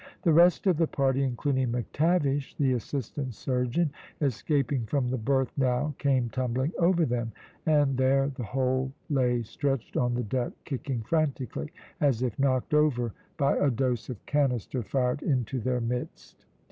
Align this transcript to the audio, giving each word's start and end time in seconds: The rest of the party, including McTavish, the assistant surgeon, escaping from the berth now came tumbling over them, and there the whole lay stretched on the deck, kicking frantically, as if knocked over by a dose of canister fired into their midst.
The 0.23 0.33
rest 0.33 0.65
of 0.65 0.77
the 0.77 0.87
party, 0.87 1.21
including 1.23 1.71
McTavish, 1.71 2.57
the 2.57 2.73
assistant 2.73 3.35
surgeon, 3.35 3.91
escaping 4.19 4.87
from 4.87 5.09
the 5.11 5.17
berth 5.19 5.51
now 5.55 5.93
came 5.99 6.27
tumbling 6.29 6.71
over 6.79 7.05
them, 7.05 7.33
and 7.67 7.95
there 7.95 8.27
the 8.29 8.45
whole 8.45 8.91
lay 9.11 9.43
stretched 9.43 9.95
on 9.97 10.15
the 10.15 10.23
deck, 10.23 10.53
kicking 10.65 11.03
frantically, 11.03 11.69
as 11.99 12.23
if 12.23 12.39
knocked 12.39 12.73
over 12.73 13.13
by 13.37 13.55
a 13.59 13.69
dose 13.69 14.09
of 14.09 14.25
canister 14.25 14.81
fired 14.81 15.21
into 15.21 15.59
their 15.59 15.79
midst. 15.81 16.47